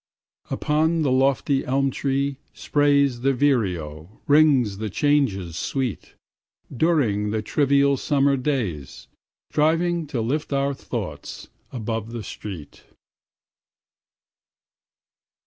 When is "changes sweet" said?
4.89-6.15